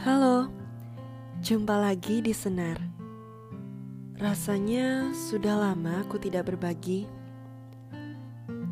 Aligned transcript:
Halo, 0.00 0.48
jumpa 1.44 1.76
lagi 1.76 2.24
di 2.24 2.32
Senar. 2.32 2.80
Rasanya 4.16 5.12
sudah 5.12 5.60
lama 5.60 6.00
aku 6.00 6.16
tidak 6.16 6.48
berbagi. 6.48 7.04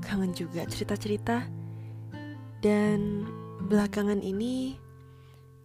Kangen 0.01 0.33
juga 0.33 0.64
cerita-cerita. 0.64 1.45
Dan 2.64 3.29
belakangan 3.61 4.25
ini 4.25 4.80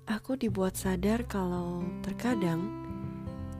aku 0.03 0.35
dibuat 0.35 0.75
sadar 0.75 1.23
kalau 1.31 1.79
terkadang 2.03 2.67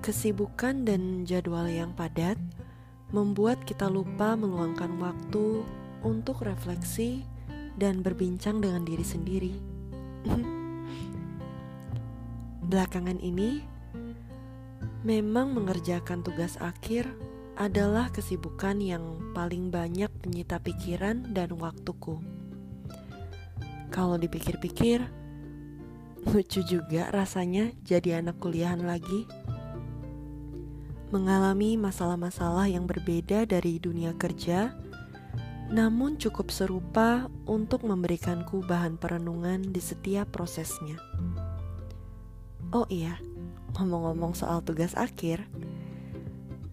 kesibukan 0.04 0.84
dan 0.84 1.24
jadwal 1.24 1.72
yang 1.72 1.96
padat 1.96 2.36
membuat 3.16 3.64
kita 3.64 3.88
lupa 3.88 4.36
meluangkan 4.36 4.92
waktu 5.00 5.64
untuk 6.04 6.44
refleksi 6.44 7.24
dan 7.80 8.04
berbincang 8.04 8.60
dengan 8.60 8.84
diri 8.84 9.08
sendiri. 9.08 9.56
Belakangan 12.74 13.22
ini, 13.22 13.62
memang 15.06 15.54
mengerjakan 15.54 16.26
tugas 16.26 16.58
akhir 16.58 17.06
adalah 17.54 18.10
kesibukan 18.10 18.82
yang 18.82 19.30
paling 19.38 19.70
banyak 19.70 20.10
menyita 20.26 20.58
pikiran 20.58 21.38
dan 21.38 21.54
waktuku. 21.54 22.18
Kalau 23.94 24.18
dipikir-pikir, 24.18 25.06
lucu 26.26 26.66
juga 26.66 27.14
rasanya 27.14 27.78
jadi 27.86 28.26
anak 28.26 28.42
kuliahan 28.42 28.82
lagi. 28.82 29.30
Mengalami 31.14 31.78
masalah-masalah 31.78 32.74
yang 32.74 32.90
berbeda 32.90 33.46
dari 33.46 33.78
dunia 33.78 34.18
kerja, 34.18 34.74
namun 35.70 36.18
cukup 36.18 36.50
serupa 36.50 37.30
untuk 37.46 37.86
memberikanku 37.86 38.66
bahan 38.66 38.98
perenungan 38.98 39.62
di 39.62 39.78
setiap 39.78 40.34
prosesnya. 40.34 40.98
Oh 42.74 42.90
iya, 42.90 43.22
ngomong-ngomong 43.78 44.34
soal 44.34 44.66
tugas 44.66 44.98
akhir, 44.98 45.46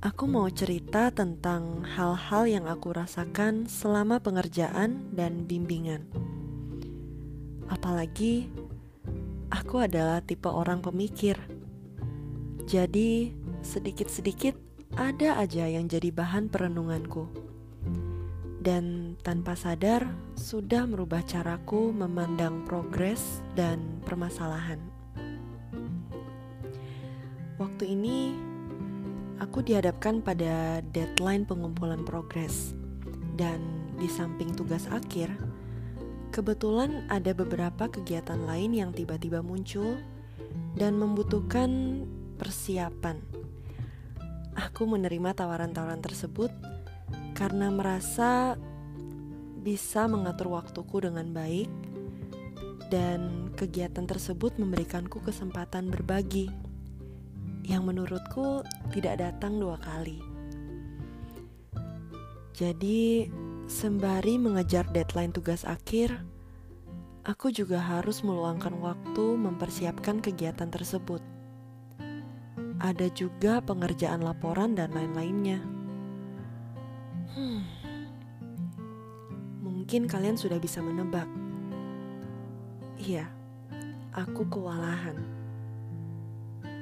aku 0.00 0.24
mau 0.24 0.48
cerita 0.48 1.12
tentang 1.12 1.84
hal-hal 1.84 2.48
yang 2.48 2.64
aku 2.64 2.96
rasakan 2.96 3.68
selama 3.68 4.16
pengerjaan 4.16 5.12
dan 5.12 5.44
bimbingan. 5.44 6.08
Apalagi, 7.68 8.48
aku 9.52 9.84
adalah 9.84 10.24
tipe 10.24 10.48
orang 10.48 10.80
pemikir. 10.80 11.36
Jadi, 12.64 13.36
sedikit-sedikit 13.60 14.56
ada 14.96 15.36
aja 15.36 15.68
yang 15.68 15.84
jadi 15.84 16.08
bahan 16.16 16.48
perenunganku. 16.48 17.28
Dan 18.56 19.20
tanpa 19.20 19.52
sadar, 19.52 20.08
sudah 20.32 20.88
merubah 20.88 21.20
caraku 21.28 21.92
memandang 21.92 22.64
progres 22.64 23.44
dan 23.52 24.00
permasalahan. 24.08 24.99
Waktu 27.60 27.92
ini 27.92 28.32
aku 29.36 29.60
dihadapkan 29.60 30.24
pada 30.24 30.80
deadline 30.96 31.44
pengumpulan 31.44 32.08
progres 32.08 32.72
dan 33.36 33.60
di 34.00 34.08
samping 34.08 34.56
tugas 34.56 34.88
akhir, 34.88 35.28
kebetulan 36.32 37.04
ada 37.12 37.36
beberapa 37.36 37.92
kegiatan 37.92 38.48
lain 38.48 38.72
yang 38.72 38.96
tiba-tiba 38.96 39.44
muncul 39.44 40.00
dan 40.72 40.96
membutuhkan 40.96 42.00
persiapan. 42.40 43.20
Aku 44.56 44.88
menerima 44.88 45.36
tawaran-tawaran 45.36 46.00
tersebut 46.00 46.48
karena 47.36 47.68
merasa 47.68 48.56
bisa 49.60 50.08
mengatur 50.08 50.56
waktuku 50.56 51.04
dengan 51.04 51.28
baik 51.36 51.68
dan 52.88 53.52
kegiatan 53.52 54.08
tersebut 54.08 54.56
memberikanku 54.56 55.20
kesempatan 55.20 55.92
berbagi 55.92 56.69
yang 57.70 57.86
menurutku 57.86 58.66
tidak 58.90 59.22
datang 59.22 59.62
dua 59.62 59.78
kali. 59.78 60.18
Jadi, 62.50 63.30
sembari 63.70 64.42
mengejar 64.42 64.90
deadline 64.90 65.30
tugas 65.30 65.62
akhir, 65.62 66.18
aku 67.22 67.54
juga 67.54 67.78
harus 67.78 68.26
meluangkan 68.26 68.74
waktu 68.82 69.38
mempersiapkan 69.38 70.18
kegiatan 70.18 70.66
tersebut. 70.66 71.22
Ada 72.82 73.06
juga 73.14 73.62
pengerjaan 73.62 74.26
laporan 74.26 74.74
dan 74.74 74.90
lain-lainnya. 74.90 75.62
Hmm, 77.30 77.62
mungkin 79.62 80.10
kalian 80.10 80.34
sudah 80.34 80.58
bisa 80.58 80.82
menebak. 80.82 81.30
Iya, 82.98 83.30
aku 84.12 84.44
kewalahan 84.50 85.39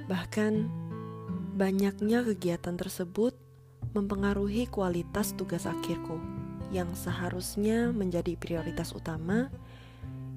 Bahkan, 0.09 0.53
banyaknya 1.61 2.25
kegiatan 2.25 2.81
tersebut 2.81 3.37
mempengaruhi 3.93 4.65
kualitas 4.69 5.37
tugas 5.37 5.69
akhirku 5.69 6.17
yang 6.73 6.89
seharusnya 6.97 7.93
menjadi 7.93 8.37
prioritas 8.41 8.97
utama, 8.97 9.53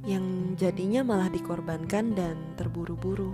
yang 0.03 0.55
jadinya 0.59 1.07
malah 1.07 1.31
dikorbankan 1.31 2.11
dan 2.11 2.35
terburu-buru. 2.59 3.31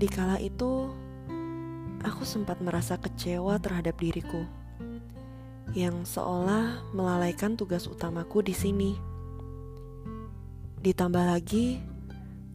Di 0.00 0.08
kala 0.08 0.40
itu, 0.40 0.88
aku 2.00 2.24
sempat 2.24 2.64
merasa 2.64 2.96
kecewa 2.96 3.60
terhadap 3.60 4.00
diriku 4.00 4.48
yang 5.76 6.02
seolah 6.02 6.82
melalaikan 6.96 7.54
tugas 7.54 7.86
utamaku 7.86 8.42
di 8.42 8.54
sini. 8.56 8.92
Ditambah 10.80 11.24
lagi, 11.30 11.78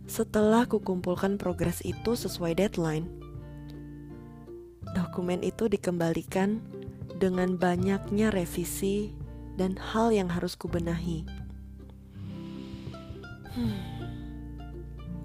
setelah 0.06 0.70
kukumpulkan 0.70 1.42
progres 1.42 1.82
itu 1.82 2.14
sesuai 2.14 2.62
deadline, 2.62 3.10
dokumen 4.94 5.42
itu 5.42 5.66
dikembalikan 5.66 6.62
dengan 7.18 7.58
banyaknya 7.58 8.30
revisi 8.30 9.12
dan 9.58 9.80
hal 9.80 10.12
yang 10.12 10.30
harus 10.30 10.54
kubenahi. 10.54 11.26
Hmm, 13.56 13.80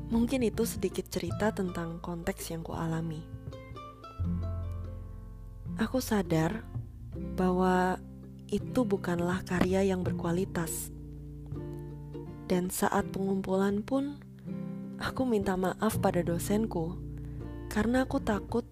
mungkin 0.08 0.46
itu 0.46 0.62
sedikit 0.62 1.10
cerita 1.10 1.50
tentang 1.50 1.98
konteks 1.98 2.54
yang 2.54 2.62
kualami. 2.62 3.20
Aku 5.82 5.98
sadar 5.98 6.62
bahwa 7.34 7.98
itu 8.50 8.82
bukanlah 8.82 9.42
karya 9.46 9.86
yang 9.86 10.02
berkualitas. 10.02 10.90
Dan 12.50 12.66
saat 12.66 13.06
pengumpulan 13.14 13.82
pun 13.86 14.18
Aku 15.00 15.24
minta 15.24 15.56
maaf 15.56 15.96
pada 15.96 16.20
dosenku 16.20 17.00
karena 17.72 18.04
aku 18.04 18.20
takut 18.20 18.68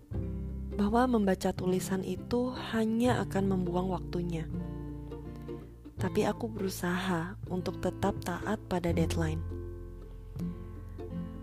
bahwa 0.77 1.09
membaca 1.09 1.57
tulisan 1.57 2.05
itu 2.05 2.53
hanya 2.71 3.25
akan 3.25 3.49
membuang 3.49 3.89
waktunya. 3.89 4.45
Tapi 5.97 6.29
aku 6.29 6.53
berusaha 6.53 7.35
untuk 7.49 7.81
tetap 7.81 8.15
taat 8.23 8.61
pada 8.69 8.93
deadline. 8.93 9.41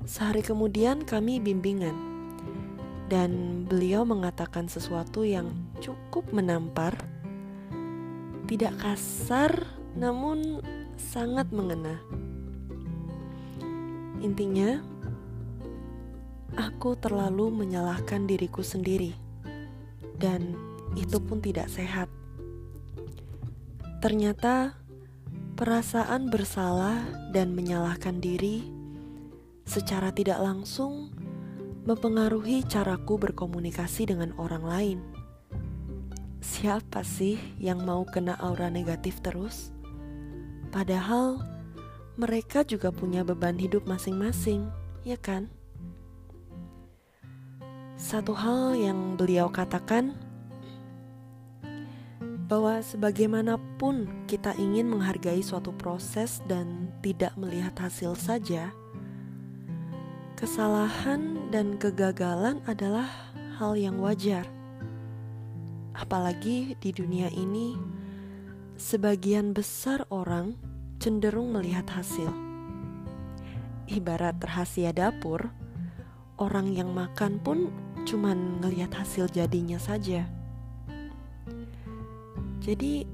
Sehari 0.05 0.45
kemudian 0.45 1.01
kami 1.01 1.41
bimbingan 1.41 1.97
dan 3.09 3.65
beliau 3.65 4.05
mengatakan 4.05 4.69
sesuatu 4.69 5.25
yang 5.25 5.49
cukup 5.81 6.29
menampar, 6.29 6.93
tidak 8.45 8.77
kasar 8.77 9.65
namun 9.97 10.61
sangat 10.95 11.49
mengena. 11.49 11.97
Intinya, 14.25 14.81
aku 16.57 16.97
terlalu 16.97 17.53
menyalahkan 17.53 18.25
diriku 18.25 18.65
sendiri, 18.65 19.13
dan 20.17 20.57
itu 20.97 21.21
pun 21.21 21.45
tidak 21.45 21.69
sehat. 21.69 22.09
Ternyata, 24.01 24.81
perasaan 25.53 26.33
bersalah 26.33 27.05
dan 27.37 27.53
menyalahkan 27.53 28.17
diri 28.17 28.65
secara 29.69 30.09
tidak 30.09 30.41
langsung 30.41 31.13
mempengaruhi 31.85 32.65
caraku 32.65 33.21
berkomunikasi 33.21 34.09
dengan 34.09 34.33
orang 34.41 34.65
lain. 34.65 34.99
Siapa 36.41 37.05
sih 37.05 37.37
yang 37.61 37.85
mau 37.85 38.09
kena 38.09 38.33
aura 38.41 38.73
negatif 38.73 39.21
terus? 39.21 39.69
Padahal 40.73 41.54
mereka 42.15 42.63
juga 42.63 42.95
punya 42.95 43.27
beban 43.27 43.59
hidup 43.59 43.83
masing-masing, 43.83 44.71
ya 45.03 45.19
kan? 45.19 45.51
Satu 47.99 48.35
hal 48.35 48.75
yang 48.75 49.19
beliau 49.19 49.51
katakan 49.51 50.15
bahwa 52.45 52.79
sebagaimanapun 52.79 54.07
kita 54.29 54.53
ingin 54.55 54.85
menghargai 54.85 55.41
suatu 55.41 55.73
proses 55.73 56.39
dan 56.45 56.93
tidak 57.01 57.33
melihat 57.35 57.73
hasil 57.75 58.13
saja, 58.15 58.69
kesalahan 60.37 61.49
dan 61.49 61.75
kegagalan 61.81 62.61
adalah 62.69 63.09
hal 63.57 63.73
yang 63.75 63.97
wajar. 63.99 64.45
Apalagi 65.95 66.75
di 66.77 66.91
dunia 66.91 67.31
ini, 67.33 67.79
sebagian 68.75 69.55
besar 69.55 70.03
orang 70.11 70.74
cenderung 71.05 71.53
melihat 71.53 71.85
hasil. 71.85 72.33
ibarat 73.85 74.41
rahasia 74.41 74.89
dapur, 74.89 75.53
orang 76.41 76.73
yang 76.73 76.89
makan 76.97 77.37
pun 77.37 77.69
cuman 78.09 78.57
ngelihat 78.57 78.89
hasil 78.89 79.29
jadinya 79.29 79.77
saja. 79.77 80.25
Jadi, 82.57 83.05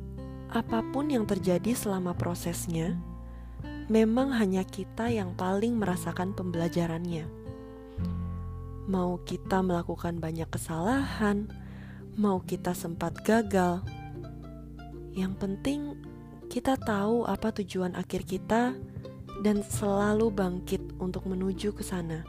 apa 0.47 0.79
pun 0.95 1.11
yang 1.11 1.27
terjadi 1.27 1.75
selama 1.75 2.15
prosesnya, 2.15 2.95
memang 3.91 4.31
hanya 4.39 4.63
kita 4.63 5.11
yang 5.11 5.35
paling 5.35 5.75
merasakan 5.75 6.31
pembelajarannya. 6.31 7.27
Mau 8.87 9.19
kita 9.27 9.59
melakukan 9.59 10.23
banyak 10.23 10.47
kesalahan, 10.47 11.51
mau 12.15 12.39
kita 12.39 12.71
sempat 12.71 13.19
gagal, 13.27 13.83
yang 15.11 15.35
penting 15.35 16.10
kita 16.51 16.75
tahu 16.75 17.23
apa 17.23 17.55
tujuan 17.63 17.95
akhir 17.95 18.27
kita 18.27 18.75
dan 19.39 19.63
selalu 19.63 20.27
bangkit 20.35 20.83
untuk 20.99 21.23
menuju 21.23 21.71
ke 21.71 21.79
sana. 21.79 22.27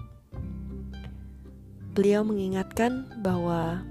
Beliau 1.90 2.22
mengingatkan 2.22 3.18
bahwa 3.18 3.82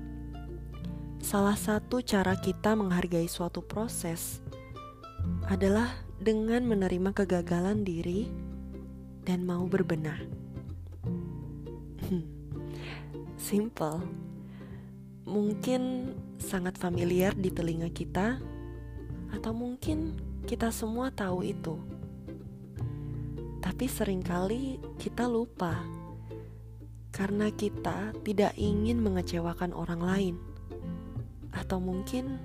salah 1.19 1.60
satu 1.60 2.00
cara 2.00 2.39
kita 2.39 2.80
menghargai 2.80 3.28
suatu 3.28 3.60
proses 3.60 4.39
adalah 5.51 5.92
dengan 6.16 6.63
menerima 6.63 7.12
kegagalan 7.12 7.83
diri 7.83 8.31
dan 9.28 9.44
mau 9.44 9.68
berbenah. 9.68 10.18
Hmm, 12.07 12.24
simple, 13.36 14.00
mungkin 15.28 16.16
sangat 16.39 16.80
familiar 16.80 17.36
di 17.36 17.51
telinga 17.51 17.92
kita, 17.92 18.39
atau 19.31 19.51
mungkin 19.56 20.16
kita 20.48 20.69
semua 20.72 21.12
tahu 21.12 21.48
itu, 21.48 21.75
tapi 23.63 23.86
sering 23.88 24.22
kali 24.22 24.78
kita 25.00 25.25
lupa 25.25 25.80
karena 27.12 27.51
kita 27.51 28.16
tidak 28.24 28.56
ingin 28.56 29.04
mengecewakan 29.04 29.75
orang 29.75 30.01
lain 30.01 30.36
atau 31.51 31.78
mungkin 31.78 32.39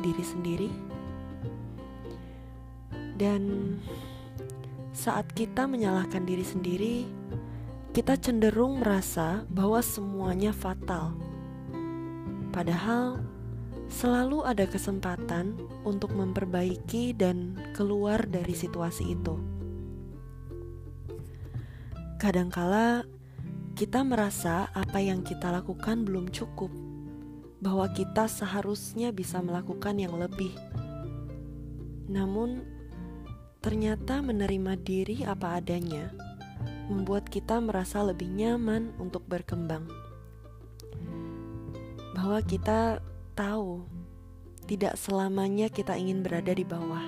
diri 0.00 0.24
sendiri. 0.24 0.70
Dan 3.18 3.74
saat 4.94 5.30
kita 5.34 5.66
menyalahkan 5.66 6.22
diri 6.22 6.46
sendiri, 6.46 6.96
kita 7.90 8.14
cenderung 8.14 8.78
merasa 8.78 9.42
bahwa 9.50 9.82
semuanya 9.82 10.54
fatal. 10.54 11.18
Padahal 12.54 13.18
selalu 13.88 14.44
ada 14.44 14.68
kesempatan 14.68 15.56
untuk 15.82 16.12
memperbaiki 16.12 17.16
dan 17.16 17.56
keluar 17.72 18.24
dari 18.28 18.52
situasi 18.52 19.16
itu. 19.16 19.34
Kadangkala 22.20 23.08
kita 23.78 24.02
merasa 24.02 24.68
apa 24.74 24.98
yang 25.00 25.24
kita 25.24 25.48
lakukan 25.54 26.02
belum 26.04 26.28
cukup 26.34 26.68
bahwa 27.58 27.90
kita 27.90 28.30
seharusnya 28.30 29.10
bisa 29.10 29.42
melakukan 29.42 29.98
yang 29.98 30.14
lebih. 30.14 30.50
Namun, 32.10 32.62
ternyata 33.58 34.22
menerima 34.22 34.78
diri 34.78 35.26
apa 35.26 35.58
adanya 35.58 36.14
membuat 36.88 37.28
kita 37.28 37.60
merasa 37.60 38.00
lebih 38.00 38.26
nyaman 38.32 38.96
untuk 38.96 39.22
berkembang. 39.28 39.86
Bahwa 42.16 42.40
kita 42.42 42.98
tahu 43.38 43.86
tidak 44.66 44.98
selamanya 44.98 45.70
kita 45.70 45.94
ingin 45.94 46.26
berada 46.26 46.50
di 46.50 46.66
bawah. 46.66 47.06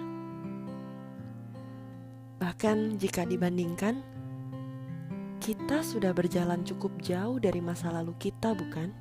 Bahkan 2.38 3.02
jika 3.02 3.26
dibandingkan, 3.26 4.00
kita 5.42 5.82
sudah 5.82 6.14
berjalan 6.14 6.62
cukup 6.62 6.94
jauh 7.02 7.42
dari 7.42 7.58
masa 7.58 7.90
lalu 7.90 8.14
kita, 8.22 8.54
bukan? 8.54 8.94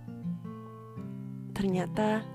Ternyata 1.53 2.25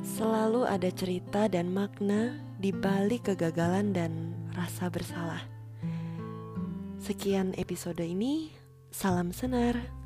selalu 0.00 0.64
ada 0.64 0.88
cerita 0.88 1.44
dan 1.46 1.68
makna 1.68 2.40
di 2.56 2.72
balik 2.72 3.28
kegagalan 3.30 3.92
dan 3.92 4.32
rasa 4.56 4.88
bersalah. 4.88 5.44
Sekian 6.98 7.54
episode 7.60 8.02
ini, 8.02 8.50
salam 8.90 9.30
senar. 9.30 9.97